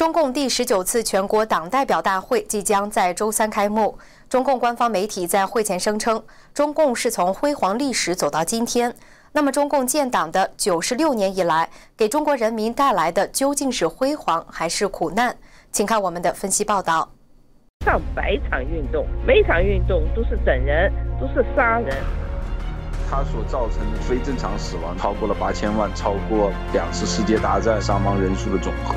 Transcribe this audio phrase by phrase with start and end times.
[0.00, 3.98] 中共第十九次全国党代表大会即将在周三开幕。
[4.30, 6.24] 中共官方媒体在会前声称，
[6.54, 8.94] 中共是从辉煌历史走到今天。
[9.32, 11.68] 那么，中共建党的九十六年以来，
[11.98, 15.36] 给中国人民带来的究竟是辉煌还是苦难？
[15.70, 17.06] 请看我们的分析报道。
[17.84, 20.90] 上百场运动，每场运动都是整人，
[21.20, 21.94] 都是杀人。
[23.10, 28.94] 它所造成的非正常死亡超过了八千万，超过两次世界大战伤亡人数的总和。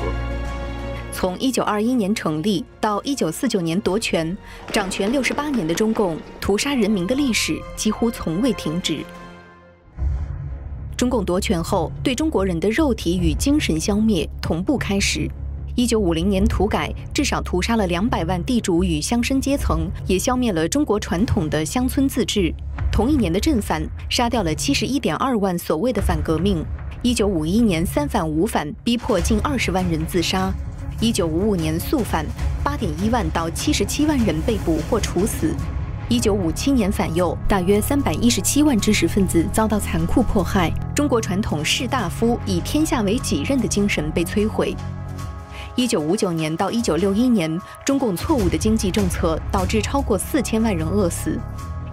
[1.24, 4.36] 从一九二一年成立到一九四九年夺权，
[4.70, 8.98] 掌权六十八年的中共屠杀人民的历史几乎从未停止。
[10.98, 15.26] 中共夺权后，对中国人的肉体与精神消灭同步开始。
[15.74, 22.52] 一九五零年土改，至少屠杀了两百万地主与乡绅阶层，也消灭了中国传统的乡村自治。
[22.92, 26.62] 同一年的镇反，杀掉了七十一点二万所谓的反革命。
[27.00, 30.52] 一九五一年三反五反，逼迫近二十万人自杀。
[31.04, 32.24] 一九五五年肃反，
[32.62, 35.48] 八点一万到七十七万人被捕或处死；
[36.08, 40.72] 一九五七年反右，大约三百一十七万知识分子遭到残酷迫害。
[40.96, 44.74] 中国传统士大夫以天下为己任的精神被摧毁。
[45.76, 51.38] 一九五九年到一九六一年，中共错误的经济政策导致超过四千万人饿死。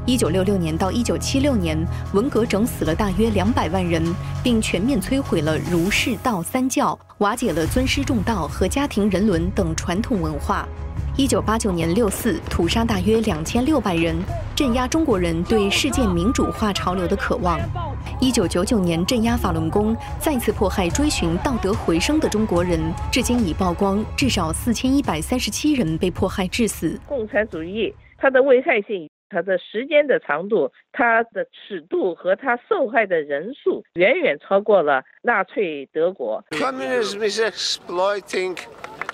[0.08, 1.78] 一九六六年到一九七六年，
[2.14, 4.04] 文革整死了大约两百万人，
[4.44, 10.68] 并全面摧毁了儒释道三教，瓦解了尊师重道和家庭人伦等传统文化。
[11.16, 14.16] 一九八九年六四，屠杀大约两千六百人，
[14.56, 17.60] 镇压中国人对世界民主化潮流的渴望。
[18.20, 22.80] 一九九九年，镇压法轮功，再次迫害追寻道德回升的中国人，
[23.12, 27.00] 至今已曝光至少四千一百三十七人被迫害致死。
[27.06, 29.08] 共产主义它的危害性。
[29.32, 36.44] 它的时间的长度，它的尺度和它受害的人数远远超过了纳粹德国。
[36.52, 38.58] Communism is exploiting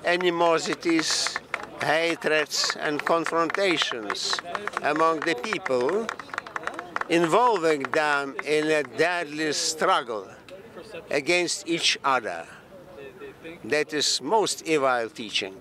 [0.04, 1.38] animosities,
[1.80, 4.34] hatreds, and confrontations
[4.82, 6.08] among the people,
[7.10, 10.26] involving them in a deadly struggle
[11.12, 12.46] against each other.
[13.70, 15.54] That is most evil teaching.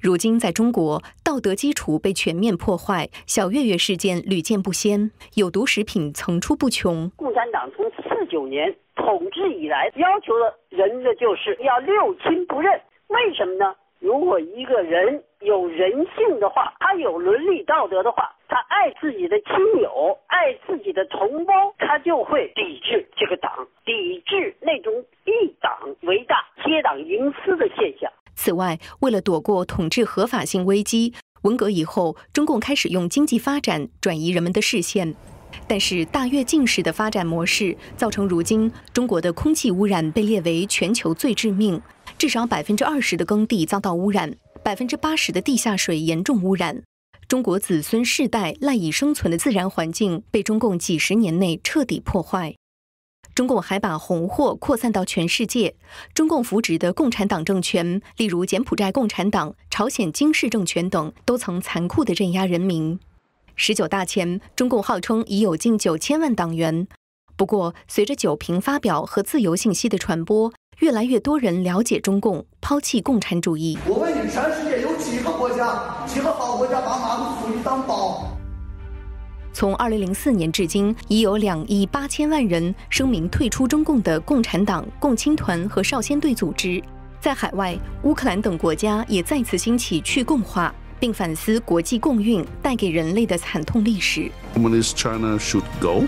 [0.00, 7.10] 如今，在中国，道德基础被全面破坏，小月月事件屡见不鲜，有毒食品层出不穷。
[7.16, 12.80] 共产党从四九年统治以来，要求的人的就是要六亲不认。
[13.08, 13.74] 为什么呢？
[13.98, 28.08] 如果一个人有人性的话，他有伦理道德的话，他爱自己的亲友，爱自己的同胞，他就会抵制这个党，抵制那种以党为大、结党营私的现象。
[28.38, 31.12] 此外，为了躲过统治合法性危机，
[31.42, 35.12] 文革以后，中共开始用经济发展转移人们的视线。
[35.66, 41.82] 但是，大跃进式的发展模式造成如今中国的空气污染被列为全球最致命，
[42.16, 44.32] 至少百分之二十的耕地遭到污染，
[44.62, 46.84] 百分之八十的地下水严重污染，
[47.26, 52.54] 中国子孙世代赖以生存的自然环境被中共几十年内彻底破坏。
[53.38, 55.76] 中共还把红祸扩散到全世界。
[56.12, 62.98] 中共扶植的共产党政权，例如柬埔寨共产党、朝鲜金氏政权等，都曾残酷地镇压人民。
[63.54, 66.88] 十九大前，中共号称已有近九千万党员。
[67.36, 73.78] 不过，随着九评发表和自由信息的传播，越来越多人了解中共，抛弃共产主义。
[73.86, 78.36] 我问你，全世界有几个国家，几个好国家把马克思主义当宝？
[79.52, 86.82] 从二零零四年至今，已有两亿八千万人声明退出中共的共产党、共青团和少先队组织。
[87.20, 94.30] 在海外，乌克兰等国家也再次兴起去共化，并反思国际共运带给人类的惨痛历史。
[94.54, 96.04] Communist China should go,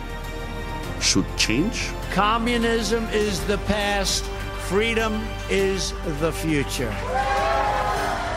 [1.00, 1.88] should change.
[2.14, 4.22] Communism is the past,
[4.70, 5.12] freedom
[5.48, 6.90] is the future.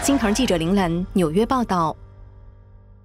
[0.02, 1.96] 新唐记者林兰纽约报道。